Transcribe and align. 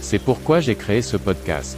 C'est 0.00 0.18
pourquoi 0.18 0.60
j'ai 0.60 0.74
créé 0.74 1.02
ce 1.02 1.16
podcast. 1.16 1.76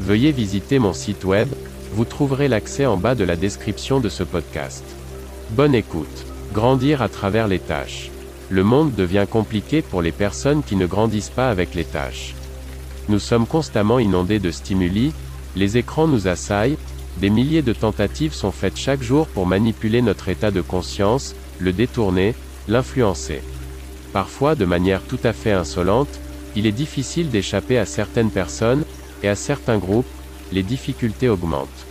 Veuillez 0.00 0.32
visiter 0.32 0.78
mon 0.78 0.92
site 0.92 1.24
web, 1.24 1.48
vous 1.92 2.04
trouverez 2.04 2.48
l'accès 2.48 2.86
en 2.86 2.96
bas 2.96 3.14
de 3.14 3.24
la 3.24 3.36
description 3.36 4.00
de 4.00 4.08
ce 4.08 4.24
podcast. 4.24 4.84
Bonne 5.50 5.74
écoute. 5.74 6.26
Grandir 6.52 7.02
à 7.02 7.08
travers 7.08 7.48
les 7.48 7.58
tâches. 7.58 8.10
Le 8.50 8.64
monde 8.64 8.94
devient 8.94 9.26
compliqué 9.30 9.82
pour 9.82 10.02
les 10.02 10.12
personnes 10.12 10.62
qui 10.62 10.76
ne 10.76 10.86
grandissent 10.86 11.30
pas 11.30 11.50
avec 11.50 11.74
les 11.74 11.84
tâches. 11.84 12.34
Nous 13.08 13.18
sommes 13.18 13.46
constamment 13.46 13.98
inondés 13.98 14.38
de 14.38 14.50
stimuli, 14.50 15.12
les 15.56 15.76
écrans 15.76 16.06
nous 16.06 16.28
assaillent, 16.28 16.78
des 17.18 17.30
milliers 17.30 17.62
de 17.62 17.72
tentatives 17.72 18.34
sont 18.34 18.50
faites 18.50 18.76
chaque 18.76 19.02
jour 19.02 19.26
pour 19.28 19.46
manipuler 19.46 20.02
notre 20.02 20.28
état 20.28 20.50
de 20.50 20.60
conscience, 20.60 21.34
le 21.58 21.72
détourner, 21.72 22.34
l'influencer. 22.66 23.40
Parfois 24.12 24.54
de 24.54 24.64
manière 24.64 25.02
tout 25.02 25.18
à 25.22 25.32
fait 25.32 25.52
insolente, 25.52 26.20
il 26.56 26.66
est 26.66 26.72
difficile 26.72 27.30
d'échapper 27.30 27.78
à 27.78 27.86
certaines 27.86 28.30
personnes, 28.30 28.84
et 29.22 29.28
à 29.28 29.34
certains 29.34 29.78
groupes, 29.78 30.06
les 30.52 30.62
difficultés 30.62 31.28
augmentent. 31.28 31.86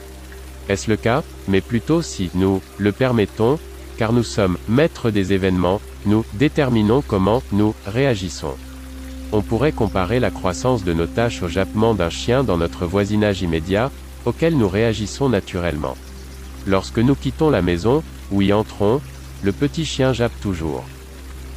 Est-ce 0.70 0.90
le 0.90 0.98
cas? 0.98 1.24
Mais 1.48 1.62
plutôt 1.62 2.02
si 2.02 2.30
nous 2.36 2.62
le 2.78 2.92
permettons, 2.92 3.60
car 3.98 4.14
nous 4.14 4.24
sommes 4.24 4.58
maîtres 4.68 5.12
des 5.12 5.34
événements, 5.34 5.82
nous 6.06 6.26
déterminons 6.34 7.04
comment 7.06 7.44
nous 7.52 7.74
réagissons. 7.86 8.56
On 9.32 9.42
pourrait 9.42 9.72
comparer 9.72 10.20
la 10.20 10.30
croissance 10.30 10.84
de 10.84 10.94
nos 10.94 11.08
tâches 11.08 11.42
au 11.42 11.48
jappement 11.48 11.94
d'un 11.94 12.10
chien 12.10 12.44
dans 12.44 12.58
notre 12.58 12.86
voisinage 12.86 13.42
immédiat, 13.42 13.92
auquel 14.26 14.58
nous 14.58 14.70
réagissons 14.70 15.28
naturellement. 15.28 15.98
Lorsque 16.68 17.00
nous 17.00 17.16
quittons 17.16 17.50
la 17.50 17.62
maison, 17.62 18.04
ou 18.32 18.42
y 18.42 18.54
entrons, 18.54 19.02
le 19.42 19.52
petit 19.52 19.86
chien 19.86 20.14
jappe 20.14 20.40
toujours. 20.40 20.84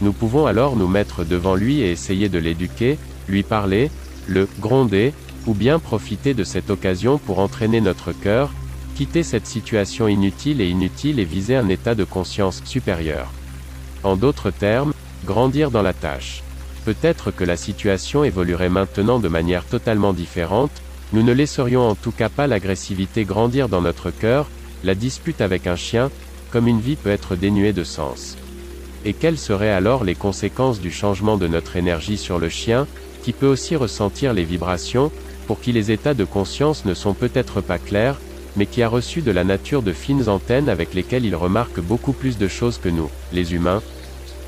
Nous 0.02 0.12
pouvons 0.12 0.46
alors 0.46 0.76
nous 0.76 0.88
mettre 0.88 1.24
devant 1.24 1.54
lui 1.54 1.80
et 1.80 1.90
essayer 1.90 2.28
de 2.28 2.38
l'éduquer, 2.38 2.98
lui 3.28 3.42
parler, 3.42 3.90
le 4.26 4.48
gronder, 4.60 5.12
ou 5.46 5.54
bien 5.54 5.78
profiter 5.78 6.34
de 6.34 6.44
cette 6.44 6.70
occasion 6.70 7.18
pour 7.18 7.38
entraîner 7.38 7.80
notre 7.80 8.12
cœur, 8.12 8.52
quitter 8.94 9.22
cette 9.22 9.46
situation 9.46 10.08
inutile 10.08 10.60
et 10.60 10.68
inutile 10.68 11.20
et 11.20 11.24
viser 11.24 11.56
un 11.56 11.68
état 11.68 11.94
de 11.94 12.04
conscience 12.04 12.62
supérieur. 12.64 13.30
En 14.02 14.16
d'autres 14.16 14.50
termes, 14.50 14.92
grandir 15.24 15.70
dans 15.70 15.82
la 15.82 15.92
tâche. 15.92 16.42
Peut-être 16.84 17.30
que 17.30 17.44
la 17.44 17.56
situation 17.56 18.22
évoluerait 18.22 18.68
maintenant 18.68 19.18
de 19.18 19.28
manière 19.28 19.64
totalement 19.64 20.12
différente, 20.12 20.70
nous 21.12 21.22
ne 21.22 21.32
laisserions 21.32 21.88
en 21.88 21.94
tout 21.94 22.12
cas 22.12 22.28
pas 22.28 22.46
l'agressivité 22.46 23.24
grandir 23.24 23.68
dans 23.68 23.80
notre 23.80 24.10
cœur, 24.10 24.48
la 24.84 24.94
dispute 24.94 25.40
avec 25.40 25.66
un 25.66 25.76
chien, 25.76 26.10
comme 26.50 26.68
une 26.68 26.80
vie 26.80 26.96
peut 26.96 27.10
être 27.10 27.36
dénuée 27.36 27.72
de 27.72 27.84
sens. 27.84 28.36
Et 29.06 29.12
quelles 29.12 29.38
seraient 29.38 29.70
alors 29.70 30.02
les 30.02 30.16
conséquences 30.16 30.80
du 30.80 30.90
changement 30.90 31.36
de 31.36 31.46
notre 31.46 31.76
énergie 31.76 32.18
sur 32.18 32.40
le 32.40 32.48
chien, 32.48 32.88
qui 33.22 33.32
peut 33.32 33.46
aussi 33.46 33.76
ressentir 33.76 34.34
les 34.34 34.42
vibrations, 34.42 35.12
pour 35.46 35.60
qui 35.60 35.70
les 35.70 35.92
états 35.92 36.12
de 36.12 36.24
conscience 36.24 36.84
ne 36.84 36.92
sont 36.92 37.14
peut-être 37.14 37.60
pas 37.60 37.78
clairs, 37.78 38.18
mais 38.56 38.66
qui 38.66 38.82
a 38.82 38.88
reçu 38.88 39.22
de 39.22 39.30
la 39.30 39.44
nature 39.44 39.82
de 39.82 39.92
fines 39.92 40.28
antennes 40.28 40.68
avec 40.68 40.92
lesquelles 40.92 41.24
il 41.24 41.36
remarque 41.36 41.78
beaucoup 41.78 42.12
plus 42.12 42.36
de 42.36 42.48
choses 42.48 42.78
que 42.78 42.88
nous, 42.88 43.08
les 43.32 43.54
humains? 43.54 43.80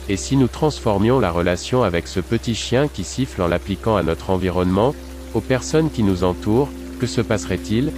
Et 0.09 0.17
si 0.17 0.37
nous 0.37 0.49
transformions 0.49 1.21
la 1.21 1.31
relation 1.31 1.85
avec 1.85 2.09
ce 2.09 2.19
petit 2.19 2.57
chien 2.57 2.89
qui 2.89 3.05
siffle 3.05 3.43
en 3.43 3.47
l'appliquant 3.47 3.95
à 3.95 4.03
notre 4.03 4.31
environnement, 4.31 4.93
aux 5.35 5.41
personnes 5.41 5.91
qui 5.91 6.03
nous 6.03 6.25
entourent, 6.25 6.71
que 6.99 7.07
se 7.07 7.21
passerait-il? 7.21 7.93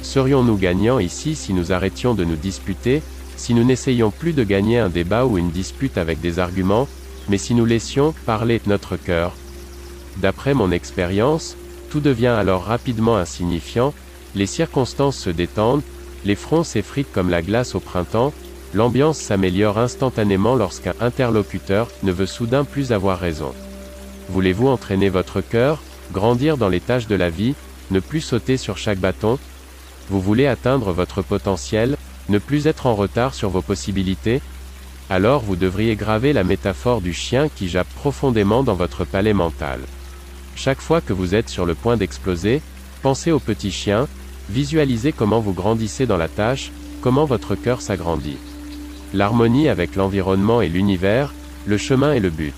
Serions-nous 0.00 0.56
gagnants 0.56 0.98
ici 0.98 1.34
si 1.36 1.52
nous 1.52 1.72
arrêtions 1.72 2.14
de 2.14 2.24
nous 2.24 2.36
disputer, 2.36 3.02
si 3.40 3.54
nous 3.54 3.64
n'essayions 3.64 4.10
plus 4.10 4.34
de 4.34 4.44
gagner 4.44 4.78
un 4.78 4.90
débat 4.90 5.24
ou 5.24 5.38
une 5.38 5.50
dispute 5.50 5.96
avec 5.96 6.20
des 6.20 6.38
arguments, 6.38 6.86
mais 7.30 7.38
si 7.38 7.54
nous 7.54 7.64
laissions 7.64 8.14
parler 8.26 8.60
notre 8.66 8.96
cœur. 8.96 9.32
D'après 10.18 10.52
mon 10.52 10.70
expérience, 10.70 11.56
tout 11.88 12.00
devient 12.00 12.26
alors 12.26 12.64
rapidement 12.64 13.16
insignifiant, 13.16 13.94
les 14.34 14.44
circonstances 14.44 15.16
se 15.16 15.30
détendent, 15.30 15.82
les 16.26 16.34
fronts 16.34 16.64
s'effritent 16.64 17.12
comme 17.14 17.30
la 17.30 17.40
glace 17.40 17.74
au 17.74 17.80
printemps, 17.80 18.34
l'ambiance 18.74 19.18
s'améliore 19.18 19.78
instantanément 19.78 20.54
lorsqu'un 20.54 20.94
interlocuteur 21.00 21.88
ne 22.02 22.12
veut 22.12 22.26
soudain 22.26 22.64
plus 22.64 22.92
avoir 22.92 23.18
raison. 23.18 23.54
Voulez-vous 24.28 24.68
entraîner 24.68 25.08
votre 25.08 25.40
cœur, 25.40 25.80
grandir 26.12 26.58
dans 26.58 26.68
les 26.68 26.80
tâches 26.80 27.06
de 27.06 27.16
la 27.16 27.30
vie, 27.30 27.54
ne 27.90 28.00
plus 28.00 28.20
sauter 28.20 28.58
sur 28.58 28.76
chaque 28.76 28.98
bâton? 28.98 29.38
Vous 30.10 30.20
voulez 30.20 30.46
atteindre 30.46 30.92
votre 30.92 31.22
potentiel, 31.22 31.96
ne 32.30 32.38
plus 32.38 32.66
être 32.66 32.86
en 32.86 32.94
retard 32.94 33.34
sur 33.34 33.50
vos 33.50 33.60
possibilités 33.60 34.40
Alors 35.10 35.42
vous 35.42 35.56
devriez 35.56 35.96
graver 35.96 36.32
la 36.32 36.44
métaphore 36.44 37.00
du 37.00 37.12
chien 37.12 37.48
qui 37.48 37.68
jappe 37.68 37.92
profondément 37.94 38.62
dans 38.62 38.74
votre 38.74 39.04
palais 39.04 39.34
mental. 39.34 39.80
Chaque 40.54 40.80
fois 40.80 41.00
que 41.00 41.12
vous 41.12 41.34
êtes 41.34 41.48
sur 41.48 41.66
le 41.66 41.74
point 41.74 41.96
d'exploser, 41.96 42.62
pensez 43.02 43.32
au 43.32 43.40
petit 43.40 43.72
chien, 43.72 44.06
visualisez 44.48 45.12
comment 45.12 45.40
vous 45.40 45.52
grandissez 45.52 46.06
dans 46.06 46.16
la 46.16 46.28
tâche, 46.28 46.70
comment 47.02 47.24
votre 47.24 47.54
cœur 47.56 47.82
s'agrandit. 47.82 48.38
L'harmonie 49.12 49.68
avec 49.68 49.96
l'environnement 49.96 50.60
et 50.60 50.68
l'univers, 50.68 51.34
le 51.66 51.78
chemin 51.78 52.12
et 52.12 52.20
le 52.20 52.30
but. 52.30 52.54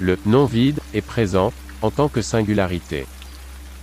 Le 0.00 0.18
non-vide 0.26 0.80
est 0.92 1.06
présent, 1.06 1.52
en 1.82 1.90
tant 1.90 2.08
que 2.08 2.22
singularité. 2.22 3.06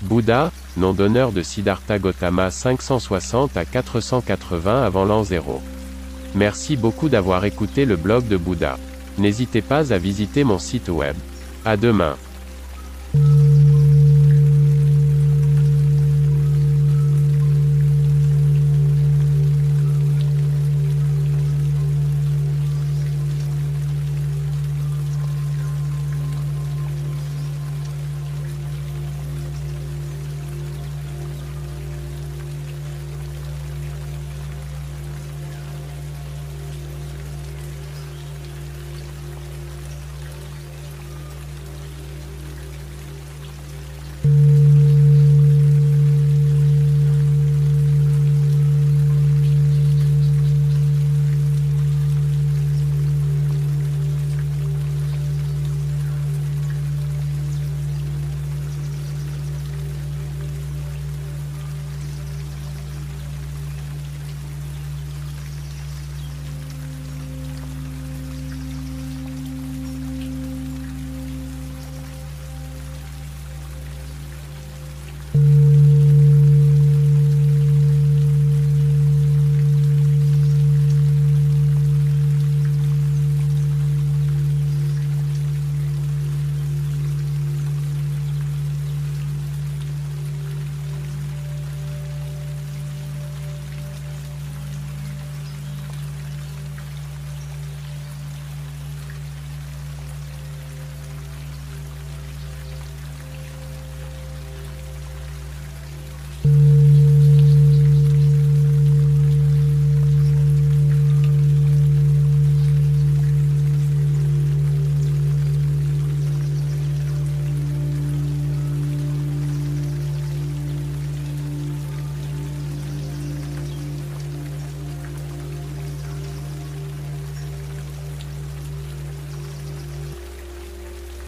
Bouddha, 0.01 0.51
nom 0.77 0.93
d'honneur 0.93 1.31
de 1.31 1.41
Siddhartha 1.41 1.99
Gautama 1.99 2.49
560 2.49 3.55
à 3.55 3.65
480 3.65 4.83
avant 4.83 5.05
l'an 5.05 5.23
0. 5.23 5.61
Merci 6.33 6.75
beaucoup 6.75 7.09
d'avoir 7.09 7.45
écouté 7.45 7.85
le 7.85 7.95
blog 7.97 8.27
de 8.27 8.37
Bouddha. 8.37 8.77
N'hésitez 9.17 9.61
pas 9.61 9.93
à 9.93 9.97
visiter 9.97 10.43
mon 10.43 10.59
site 10.59 10.89
web. 10.89 11.15
À 11.65 11.77
demain. 11.77 12.15